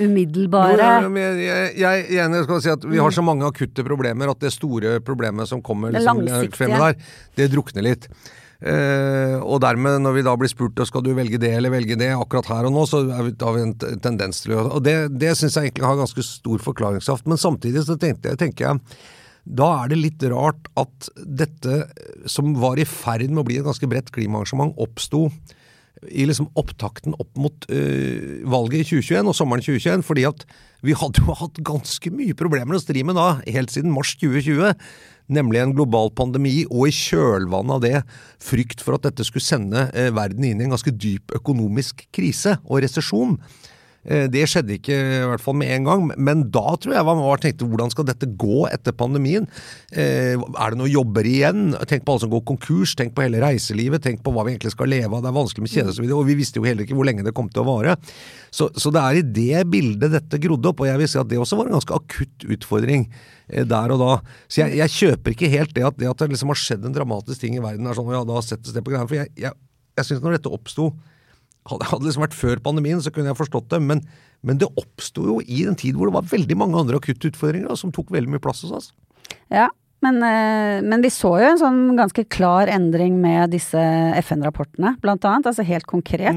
[0.00, 4.40] umiddelbare Jo, jeg, jeg, jeg skal si at vi har så mange akutte problemer at
[4.42, 6.80] det store problemet som kommer liksom, langsiktige.
[6.80, 6.98] der,
[7.38, 8.08] det drukner litt.
[8.64, 12.12] Eh, og dermed, når vi da blir spurt skal du velge det eller velge det
[12.16, 14.84] akkurat her og nå, så er vi, da har vi en tendens til å Og
[14.86, 17.28] det, det syns jeg egentlig har ganske stor forklaringskraft.
[17.30, 18.82] Men samtidig så tenkte jeg, tenker jeg
[19.44, 21.82] da er det litt rart at dette,
[22.30, 25.26] som var i ferd med å bli et ganske bredt klimaarrangement, oppsto
[26.10, 30.44] i liksom opptakten opp mot uh, valget i 2021 og sommeren 2021, fordi at
[30.84, 34.74] vi hadde jo hatt ganske mye problemer å stri med da, helt siden mars 2020.
[35.34, 38.02] Nemlig en global pandemi, og i kjølvannet av det
[38.44, 42.58] frykt for at dette skulle sende uh, verden inn i en ganske dyp økonomisk krise
[42.64, 43.38] og resesjon.
[44.04, 47.22] Eh, Det skjedde ikke i hvert fall med en gang, men da tror jeg man
[47.40, 49.48] tenkte hvordan skal dette gå etter pandemien?
[49.92, 51.74] Eh, Er det noen jobber igjen?
[51.88, 54.74] Tenk på alle som går konkurs, tenk på hele reiselivet, tenk på hva vi egentlig
[54.74, 57.06] skal leve av, det er vanskelig med kjede og vi visste jo heller ikke hvor
[57.08, 57.96] lenge det kom til å vare.
[58.54, 61.30] Så, så det er i det bildet dette grodde opp, og jeg vil si at
[61.30, 63.08] det også var en ganske akutt utfordring
[63.48, 64.12] eh, der og da.
[64.48, 66.94] Så jeg, jeg kjøper ikke helt det at det at det liksom har skjedd en
[66.94, 69.10] dramatisk ting i verden, er sånn ja, da settes det på greiene.
[69.10, 69.56] For jeg, jeg,
[69.98, 70.92] jeg syns når dette oppsto
[71.70, 74.02] hadde det liksom vært før pandemien, så kunne jeg forstått det, men,
[74.44, 77.72] men det oppsto jo i en tid hvor det var veldig mange andre akutte utfordringer
[77.72, 78.92] da, som tok veldig mye plass hos oss.
[79.52, 79.70] Ja,
[80.04, 83.80] men, eh, men vi så jo en sånn ganske klar endring med disse
[84.20, 85.48] FN-rapportene, blant annet.
[85.48, 86.36] Altså helt konkret.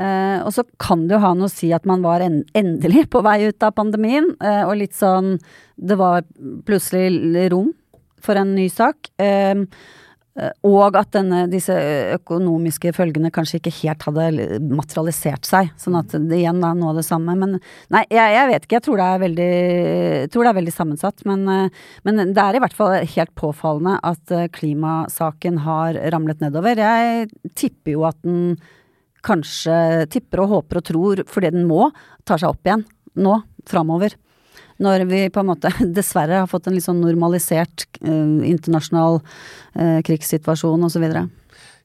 [0.00, 3.06] Eh, og så kan det jo ha noe å si at man var en, endelig
[3.12, 5.36] på vei ut av pandemien, eh, og litt sånn
[5.76, 6.24] Det var
[6.64, 7.74] plutselig rom
[8.24, 9.10] for en ny sak.
[9.20, 9.66] Eh,
[10.36, 11.72] og at denne, disse
[12.16, 15.70] økonomiske følgene kanskje ikke helt hadde materialisert seg.
[15.80, 17.32] Sånn at det igjen da noe av det samme.
[17.40, 17.56] Men
[17.94, 18.76] nei, jeg, jeg vet ikke.
[18.76, 19.48] Jeg tror det er veldig,
[20.34, 21.24] det er veldig sammensatt.
[21.28, 26.44] Men, eh, men det er i hvert fall helt påfallende at eh, klimasaken har ramlet
[26.44, 26.84] nedover.
[26.84, 28.58] Jeg tipper jo at den
[29.26, 31.88] kanskje tipper og håper og tror, fordi den må,
[32.28, 32.84] tar seg opp igjen
[33.16, 34.14] nå, framover.
[34.82, 39.20] Når vi på en måte dessverre har fått en litt sånn normalisert eh, internasjonal
[39.74, 41.06] eh, krigssituasjon osv.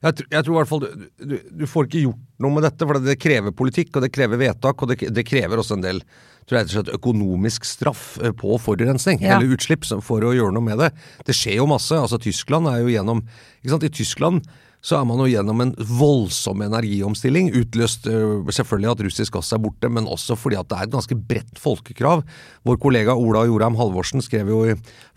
[0.02, 2.64] Jeg, tr- jeg tror i hvert fall du, du, du får ikke gjort noe med
[2.66, 5.84] dette, for det krever politikk, og det krever vedtak, og det, det krever også en
[5.84, 6.00] del
[6.42, 9.36] tror jeg, slett økonomisk straff eh, på forurensning, Ja.
[9.38, 10.90] eller utslipp, for å gjøre noe med det.
[11.28, 11.94] Det skjer jo masse.
[11.94, 13.22] altså Tyskland er jo gjennom
[13.62, 14.42] ikke sant, I Tyskland
[14.82, 19.60] så er man jo gjennom en voldsom energiomstilling, utløst øh, selvfølgelig at russisk gass er
[19.62, 22.24] borte, men også fordi at det er et ganske bredt folkekrav.
[22.66, 24.58] Vår kollega Ola Jorheim Halvorsen skrev jo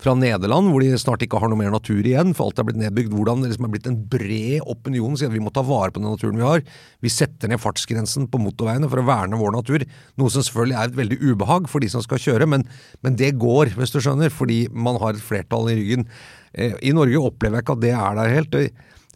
[0.02, 2.80] fra Nederland, hvor de snart ikke har noe mer natur igjen, for alt er blitt
[2.84, 5.90] nedbygd, hvordan det liksom er blitt en bred opinion sier at vi må ta vare
[5.90, 6.62] på den naturen vi har.
[7.02, 9.82] Vi setter ned fartsgrensen på motorveiene for å verne vår natur,
[10.14, 12.68] noe som selvfølgelig er et veldig ubehag for de som skal kjøre, men,
[13.02, 16.06] men det går, hvis du skjønner, fordi man har et flertall i ryggen.
[16.54, 18.62] Eh, I Norge opplever jeg ikke at det er der helt.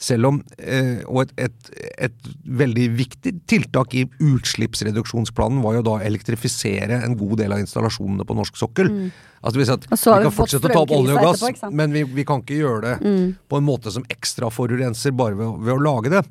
[0.00, 1.72] Selv om, eh, og et, et,
[2.06, 2.28] et
[2.62, 8.24] veldig viktig tiltak i utslippsreduksjonsplanen var jo da å elektrifisere en god del av installasjonene
[8.24, 8.88] på norsk sokkel.
[9.40, 9.98] Altså vi, at Mm.
[10.00, 11.68] Vi kan fortsette å ta opp olje og gass, etterpå?
[11.68, 11.76] Mm.
[11.76, 13.12] men vi, vi kan ikke gjøre det
[13.48, 16.24] på en måte som ekstra forurenser bare ved, ved å lage det.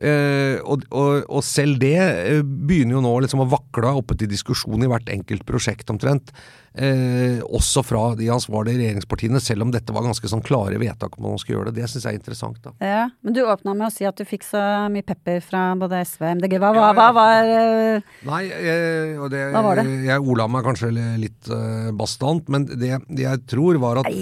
[0.00, 4.30] Eh, og, og, og selv det eh, begynner jo nå liksom å vakle oppe til
[4.30, 6.32] diskusjon i hvert enkelt prosjekt omtrent.
[6.70, 11.24] Eh, også fra de ansvarlige regjeringspartiene, selv om dette var ganske sånn klare vedtak om
[11.26, 11.82] at man skulle gjøre det.
[11.82, 12.60] Det syns jeg er interessant.
[12.62, 12.72] da.
[12.78, 16.04] Ja, men du åpna med å si at du fikk så mye pepper fra både
[16.06, 16.54] SV og MDG.
[16.62, 19.86] Hva, hva, hva var eh, Nei, eh, og det, Hva var det?
[20.06, 24.12] jeg ola meg kanskje litt eh, bastant, men det, det jeg tror var at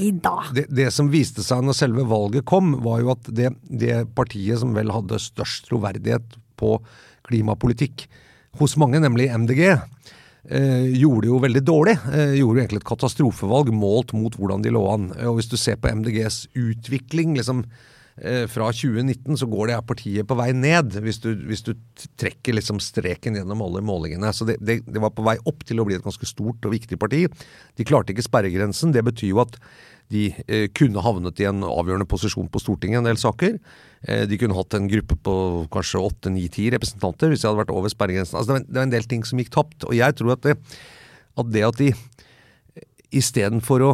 [0.56, 4.62] det, det som viste seg når selve valget kom, var jo at det, det partiet
[4.62, 6.78] som vel hadde størst troverdighet på
[7.28, 8.08] klimapolitikk
[8.58, 9.76] hos mange, nemlig MDG,
[10.44, 11.96] eh, gjorde jo veldig dårlig.
[12.12, 15.10] Eh, gjorde jo egentlig et katastrofevalg målt mot hvordan de lå an.
[15.28, 17.64] Og hvis du ser på MDGs utvikling liksom,
[18.22, 21.74] eh, fra 2019, så går det partiet på vei ned, hvis du, hvis du
[22.20, 24.32] trekker liksom streken gjennom alle målingene.
[24.32, 26.74] Så det, det, det var på vei opp til å bli et ganske stort og
[26.74, 27.26] viktig parti.
[27.76, 28.94] De klarte ikke sperregrensen.
[28.94, 29.60] Det betyr jo at
[30.12, 33.58] de eh, kunne havnet i en avgjørende posisjon på Stortinget i en del saker.
[34.08, 35.34] Eh, de kunne hatt en gruppe på
[35.74, 38.38] kanskje åtte, ni, ti representanter hvis de hadde vært over sperregrensen.
[38.40, 39.84] Altså, det, var, en- del ting som gikk tapt.
[39.84, 40.56] Og jeg tror at det
[41.38, 41.92] at, det at de
[43.14, 43.90] istedenfor å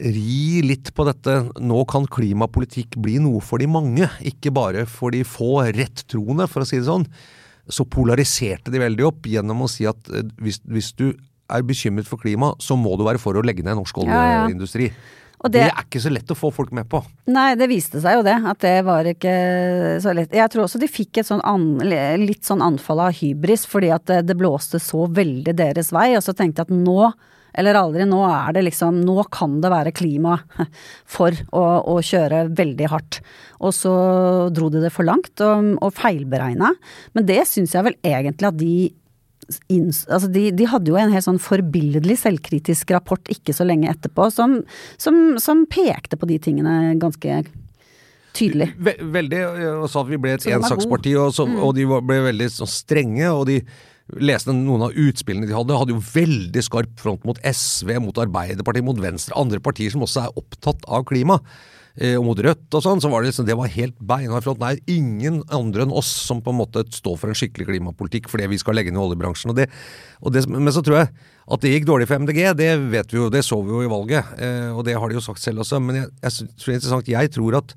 [0.00, 5.14] ri litt på dette Nå kan klimapolitikk bli noe for de mange, ikke bare for
[5.14, 7.06] de få rettroende, for å si det sånn.
[7.68, 11.08] Så polariserte de veldig opp gjennom å si at eh, hvis, hvis du
[11.52, 14.40] er bekymret for klima, så må du være for å legge ned norsk Ja, ja.
[14.46, 14.90] oljeindustri.
[15.44, 15.60] Og det...
[15.60, 17.02] det- er ikke så lett å få folk med på.
[17.28, 19.34] Nei, det viste seg jo det, at det var ikke
[20.00, 20.32] så lett.
[20.32, 21.66] Jeg tror også de fikk et sånn an,
[22.22, 26.24] litt sånn anfall av hybris, fordi at det, det blåste så veldig deres vei, og
[26.24, 27.10] så tenkte jeg at nå,
[27.60, 30.38] eller aldri, nå er det liksom, nå kan det være klima
[31.18, 33.20] for å, å kjøre veldig hardt.
[33.60, 33.92] Og så
[34.54, 36.72] dro de det for langt, og, og feilberegna.
[37.14, 38.74] Men det syns jeg vel egentlig at de
[39.44, 44.28] altså de, de hadde jo en helt sånn forbilledlig selvkritisk rapport ikke så lenge etterpå,
[44.34, 44.60] som,
[45.00, 47.42] som, som pekte på de tingene ganske
[48.34, 48.72] tydelig.
[48.82, 49.42] Ve veldig,
[49.78, 51.58] og sa at vi ble et ensaksparti, og, så, Mm.
[51.62, 53.28] og de ble veldig sånn strenge.
[53.30, 53.60] Og de,
[54.20, 58.84] leste noen av utspillene de hadde, hadde jo veldig skarp front mot SV, mot Arbeiderpartiet,
[58.84, 59.36] mot Venstre.
[59.38, 61.38] Andre partier som også er opptatt av klima.
[61.94, 64.62] Eh, og mot Rødt og sånn, så var det liksom, det var helt beinhard front.
[64.62, 68.48] Nei, ingen andre enn oss som på en måte står for en skikkelig klimapolitikk fordi
[68.50, 69.52] vi skal legge ned oljebransjen.
[69.54, 69.68] Og det,
[70.20, 71.12] og det, men så tror jeg
[71.44, 73.90] at det gikk dårlig for MDG, det vet vi jo, det så vi jo i
[73.90, 74.34] valget.
[74.42, 75.78] Eh, og det har de jo sagt selv også.
[75.84, 77.76] Men jeg, jeg, tror det er interessant, jeg tror, at,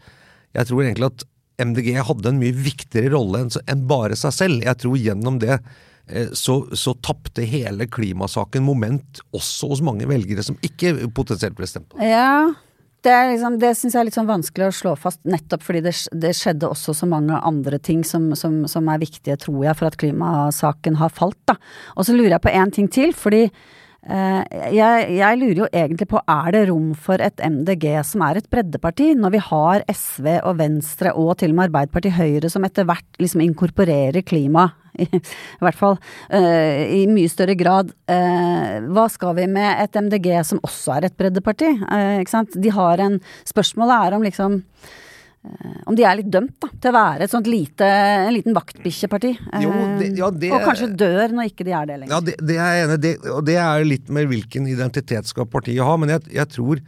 [0.58, 1.27] jeg tror egentlig at
[1.67, 4.65] MDG hadde en mye viktigere rolle enn bare seg selv.
[4.65, 10.45] Jeg tror gjennom det eh, så, så tapte hele klimasaken moment også hos mange velgere
[10.45, 12.01] som ikke potensielt ble stemt på.
[12.01, 12.56] Ja,
[13.07, 15.95] det, liksom, det syns jeg er litt sånn vanskelig å slå fast, nettopp fordi det,
[16.19, 19.89] det skjedde også så mange andre ting som, som, som, er viktige, tror jeg, for
[19.89, 21.57] at klimasaken har falt, da.
[21.95, 24.41] Og så lurer jeg på én ting til, fordi eh,
[24.75, 28.49] jeg, jeg, lurer jo egentlig på, er det rom for et MDG som er et
[28.51, 32.87] breddeparti, når vi har SV og Venstre og til og med Arbeiderpartiet Høyre som etter
[32.89, 34.69] hvert liksom inkorporerer klima
[35.05, 35.21] i,
[35.63, 37.93] hvert fall uh, i mye større grad.
[38.10, 41.73] Uh, hva skal vi med et MDG som også er et breddeparti?
[41.86, 42.57] Uh, ikke sant?
[42.57, 44.62] De har en Spørsmålet er om liksom
[45.88, 49.29] om de er litt dømt da, til å være et sånt lite, en liten vaktbikkjeparti.
[49.63, 52.12] Ja, og kanskje dør når ikke de er det lenger.
[52.12, 53.13] Ja, det, det er jeg enig i.
[53.31, 55.93] Og det er litt med hvilken identitet skal partiet ha.
[56.01, 56.81] Men jeg, jeg tror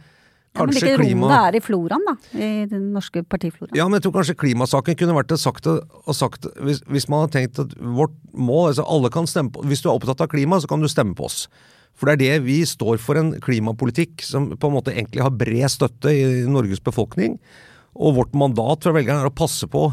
[0.50, 2.14] ja, men hvilket rom det er i floraen, da?
[2.34, 3.76] I den norske partifloraen.
[3.78, 7.24] Ja, men jeg tror kanskje klimasaken kunne vært det sakte og sakte hvis, hvis, man
[7.24, 10.30] hadde tenkt at vårt mål altså alle kan stemme på, Hvis du er opptatt av
[10.32, 11.44] klima, så kan du stemme på oss.
[11.98, 15.36] For det er det vi står for en klimapolitikk som på en måte egentlig har
[15.36, 17.38] bred støtte i Norges befolkning.
[17.94, 19.90] Og vårt mandat fra velgerne er å passe på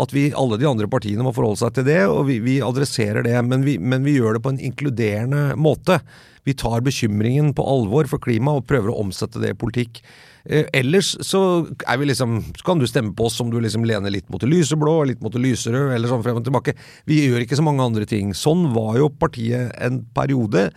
[0.00, 3.26] at vi, alle de andre partiene må forholde seg til det, og vi, vi adresserer
[3.26, 3.36] det.
[3.46, 6.00] Men vi, men vi, gjør det på en inkluderende måte.
[6.48, 10.00] Vi tar bekymringen på alvor for klima og prøver å omsette det i politikk.
[10.44, 11.40] Eh, ellers så
[11.84, 14.40] er vi liksom Så kan du stemme på oss om du liksom lener litt mot
[14.40, 16.76] det lyseblå, litt mot det lyserøde, eller sånn frem og tilbake.
[17.10, 18.34] Vi gjør ikke så mange andre ting.
[18.36, 20.70] Sånn var jo partiet en periode.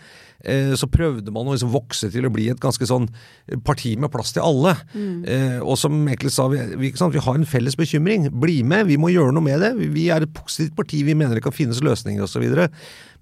[0.44, 3.06] Eh, så prøvde man å liksom vokse til å bli et ganske sånn
[3.64, 4.76] parti med plass til alle.
[4.92, 5.18] Mm.
[5.24, 8.28] Eh, og som egentlig sa, vi, vi, vi, har en felles bekymring.
[8.44, 9.74] Bli med, vi må gjøre noe med det.
[9.96, 12.44] Vi er et positivt parti, vi mener det kan finnes løsninger osv.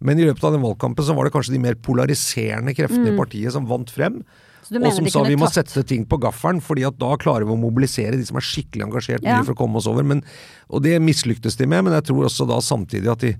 [0.01, 3.13] Men i løpet av den valgkampen så var det kanskje de mer polariserende kreftene mm.
[3.13, 4.23] i partiet som vant frem.
[4.71, 5.67] Og som sa vi må tatt...
[5.67, 8.85] sette ting på gaffelen, fordi at da klarer vi å mobilisere de som er skikkelig
[8.87, 9.41] engasjert ja.
[9.43, 10.05] for å komme oss over.
[10.07, 10.23] Men,
[10.71, 13.33] og det mislyktes de med, men jeg tror også da samtidig at de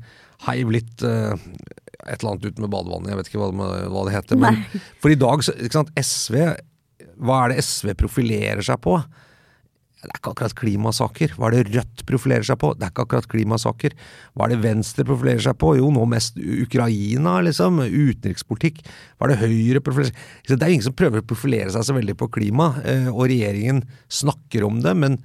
[0.49, 1.31] heiv litt uh,
[2.01, 4.41] et eller annet ut med badevannet, jeg vet ikke hva, hva det heter.
[4.41, 4.59] Men,
[4.99, 6.37] for i dag, ikke sant, SV
[7.21, 8.97] Hva er det SV profilerer seg på?
[10.01, 11.35] Det er ikke akkurat klimasaker.
[11.37, 12.71] Hva er det Rødt profilerer seg på?
[12.77, 13.93] Det er ikke akkurat klimasaker.
[14.33, 15.75] Hva er det Venstre profilerer seg på?
[15.77, 17.83] Jo, nå mest Ukraina, liksom.
[17.85, 18.81] Utenrikspolitikk.
[19.17, 20.55] Hva er det Høyre profilerer seg på?
[20.55, 23.85] Det er ingen som prøver å profilere seg så veldig på klima, eh, og regjeringen
[24.09, 25.21] snakker om det, men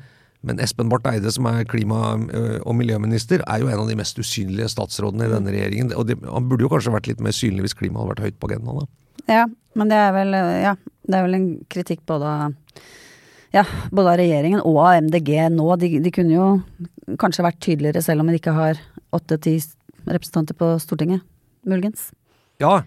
[0.46, 2.12] men Espen Barth Eide, som er klima-
[2.62, 5.90] og miljøminister, er jo en av de mest usynlige statsrådene i denne regjeringen.
[5.98, 8.38] Og det, han burde jo kanskje vært litt mer synlig hvis klima hadde vært høyt
[8.38, 8.84] på agendaen.
[8.84, 9.32] da.
[9.32, 10.76] Ja, men det er vel, ja,
[11.08, 12.54] det er vel en kritikk både av
[13.56, 15.66] ja, både av regjeringen og av MDG nå.
[15.80, 18.80] De, de kunne jo kanskje vært tydeligere, selv om de ikke har
[19.16, 19.56] åtte-ti
[20.06, 21.24] representanter på Stortinget.
[21.66, 22.10] Muligens.
[22.62, 22.80] Ja,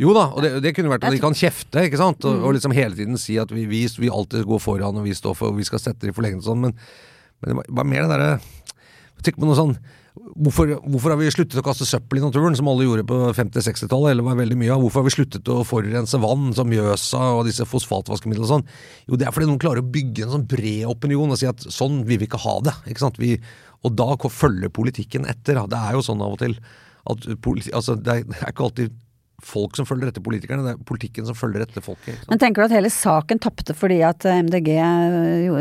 [0.00, 2.24] jo da, og det, det, kunne vært at de kan kjefte, ikke sant.
[2.26, 2.46] Og, mm.
[2.46, 5.36] og liksom hele tiden si at vi, vi, vi, alltid går foran og vi står
[5.38, 6.64] for og vi skal sette det i forlengelse og sånn.
[6.64, 6.74] Men,
[7.44, 8.32] men det var mer det derre
[9.24, 9.70] Tenk på noe sånn
[10.14, 14.12] Hvorfor, hvorfor, har vi sluttet å kaste søppel i naturen, som alle gjorde på 50-60-tallet?
[14.12, 14.84] eller var veldig mye av?
[14.84, 18.66] Hvorfor har vi sluttet å forurense vann, som Mjøsa og disse fosfatvaskemidlene og sånn?
[19.08, 21.66] Jo, det er fordi noen klarer å bygge en sånn bred opinion og si at
[21.66, 22.76] sånn vil vi ikke ha det.
[22.92, 23.18] ikke sant?
[23.18, 23.34] Vi,
[23.82, 25.58] og da følger politikken etter.
[25.70, 26.54] Det er jo sånn av og til
[27.10, 27.26] at
[27.74, 28.94] altså, det, er, ikke alltid
[29.44, 32.22] folk som følger etter politikerne, det er politikken som følger etter folket.
[32.30, 34.70] Men tenker du at hele saken tapte fordi at eh, MDG
[35.48, 35.58] jo,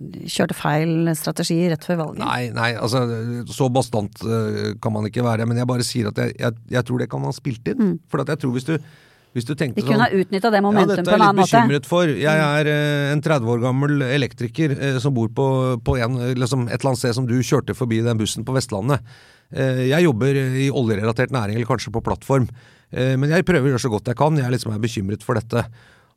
[0.00, 2.22] kjørte feil strategi rett før valget?
[2.22, 3.04] Nei, nei, altså
[3.52, 5.46] så bastant uh, kan man ikke være.
[5.48, 7.80] Men jeg bare sier at jeg, jeg, jeg tror det kan man ha spilt inn.
[7.80, 7.94] Mm.
[8.10, 8.76] For jeg tror hvis du
[9.30, 11.46] hvis du tenkte De kunne sånn, ha utnytta det momentum ja, på en annen måte.
[11.46, 12.10] Dette er jeg litt bekymret for.
[12.10, 12.54] Jeg mm.
[12.58, 15.46] er uh, en 30 år gammel elektriker uh, som bor på,
[15.86, 19.06] på en, liksom et eller annet sted som du kjørte forbi den bussen på Vestlandet.
[19.54, 22.50] Uh, jeg jobber i oljerelatert næring, eller kanskje på plattform.
[22.90, 24.38] Eh, men jeg prøver å gjøre så godt jeg kan.
[24.38, 25.64] Jeg er liksom er bekymret for dette.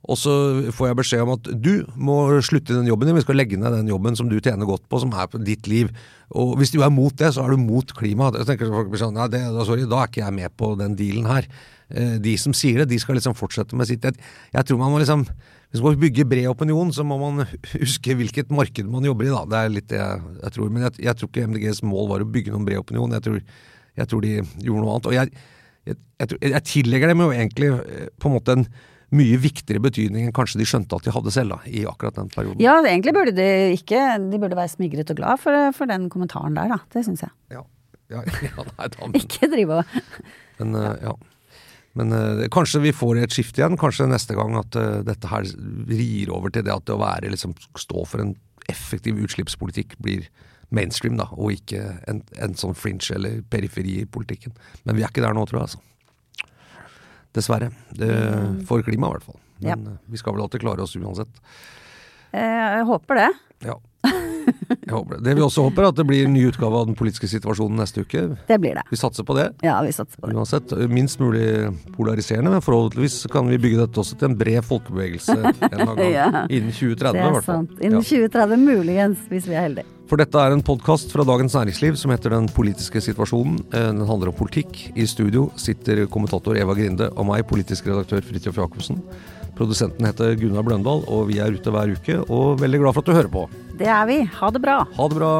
[0.04, 0.34] Og så
[0.76, 3.72] får jeg beskjed om at du må slutte den jobben din, vi skal legge ned
[3.78, 5.94] den jobben som du tjener godt på, som er på ditt liv.
[6.36, 8.28] Og hvis du er mot det, så er du mot klima.
[8.36, 11.30] Jeg tenker folk sånn, nei, det, sorry, Da er ikke jeg med på den dealen
[11.30, 11.48] her.
[11.88, 14.04] Eh, de som sier det, de skal liksom fortsette med sitt.
[14.04, 15.28] Jeg tror man må liksom
[15.74, 17.48] Hvis man skal bygge bred opinion, så må man
[17.82, 19.42] huske hvilket marked man jobber i, da.
[19.50, 20.70] Det er litt det jeg, jeg tror.
[20.70, 23.16] Men jeg, jeg, tror ikke MDGs mål var å bygge noen bred opinion.
[23.18, 23.40] Jeg tror,
[23.98, 25.10] jeg tror de gjorde noe annet.
[25.10, 25.34] Og jeg
[25.84, 28.68] jeg, jeg, jeg, tillegger dem jo egentlig eh, på en måte en
[29.14, 32.32] mye viktigere betydning enn kanskje de skjønte at de hadde selv da, i akkurat den
[32.34, 32.62] perioden.
[32.64, 36.58] Ja, egentlig burde de ikke De burde være smigret og glad for, for den kommentaren
[36.58, 36.80] der, da.
[36.94, 37.34] Det syns jeg.
[37.54, 37.64] Ja.
[38.12, 39.94] Ja, ja, nei, da, men, Ikke drive og
[40.60, 41.14] men uh, ja.
[41.98, 43.78] Men uh, kanskje vi får et skift igjen.
[43.78, 45.46] Kanskje neste gang at uh, dette her
[45.90, 48.34] rir over til det at det å være liksom stå for en
[48.72, 50.26] effektiv utslippspolitikk blir
[50.74, 54.56] mainstream, da, og ikke en, en sånn fringe eller periferi i politikken.
[54.88, 55.70] Men vi er ikke der nå, tror jeg.
[55.70, 55.82] altså.
[57.34, 57.72] Dessverre.
[57.98, 58.10] Det,
[58.70, 59.40] for klimaet, i hvert fall.
[59.60, 59.92] Men Ja.
[59.94, 61.42] eh, vi skal vel alltid klare oss uansett.
[62.32, 62.40] Eh,
[62.78, 63.30] Jeg håper det.
[63.66, 63.80] Ja.
[64.46, 65.24] Jeg håper det.
[65.26, 67.80] Det vi også håper, er at det blir en ny utgave av Den politiske situasjonen
[67.80, 68.24] neste uke.
[68.50, 68.84] Det blir det.
[68.92, 69.48] Vi satser på det.
[69.64, 70.36] Ja, vi satser på det.
[70.36, 71.46] Uansett, minst mulig
[71.96, 76.04] polariserende, men forhåpentligvis kan vi bygge dette også til en bred folkebevegelse en gang.
[76.12, 76.28] Ja.
[76.50, 77.64] Innen 2030, Det i er hvert fall.
[77.68, 77.76] sant.
[77.82, 78.08] Innen Ja.
[78.30, 79.90] 2030 muligens, hvis vi er heldige.
[80.12, 83.62] For dette er en podkast fra Dagens Næringsliv som heter Den politiske situasjonen.
[83.74, 84.92] Eh, Den handler om politikk.
[85.00, 89.00] I studio sitter kommentator Eva Grinde og meg, politisk redaktør Fridtjof Jacobsen.
[89.58, 93.12] Produsenten heter Gunnar Bløndal, og vi er ute hver uke, og veldig glad for at
[93.12, 93.46] du hører på.
[93.78, 94.24] Det er vi.
[94.40, 94.82] Ha det bra.
[94.98, 95.36] Ha det bra.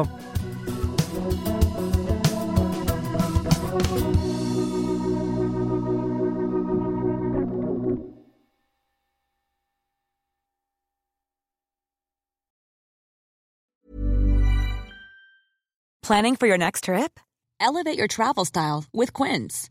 [16.04, 17.18] Planning for your next trip?
[17.58, 19.70] Elevate your travel style with Quince.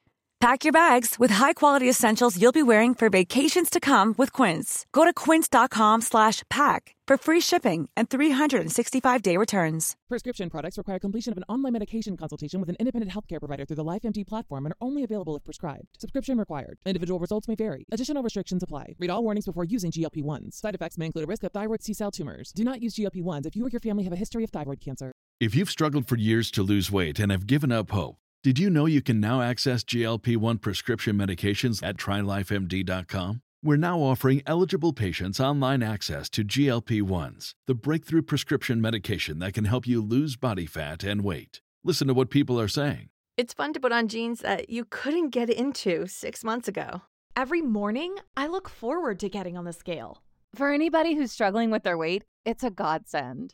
[0.41, 4.87] Pack your bags with high-quality essentials you'll be wearing for vacations to come with Quince.
[4.91, 9.95] Go to quince.com slash pack for free shipping and 365-day returns.
[10.09, 13.75] Prescription products require completion of an online medication consultation with an independent healthcare provider through
[13.75, 15.85] the LifeMD platform and are only available if prescribed.
[15.99, 16.79] Subscription required.
[16.87, 17.85] Individual results may vary.
[17.91, 18.95] Additional restrictions apply.
[18.97, 20.55] Read all warnings before using GLP-1s.
[20.55, 22.51] Side effects may include a risk of thyroid C-cell tumors.
[22.51, 25.11] Do not use GLP-1s if you or your family have a history of thyroid cancer.
[25.39, 28.71] If you've struggled for years to lose weight and have given up hope, did you
[28.71, 33.43] know you can now access GLP 1 prescription medications at trylifemd.com?
[33.63, 39.53] We're now offering eligible patients online access to GLP 1s, the breakthrough prescription medication that
[39.53, 41.61] can help you lose body fat and weight.
[41.83, 43.09] Listen to what people are saying.
[43.37, 47.03] It's fun to put on jeans that you couldn't get into six months ago.
[47.35, 50.23] Every morning, I look forward to getting on the scale.
[50.55, 53.53] For anybody who's struggling with their weight, it's a godsend.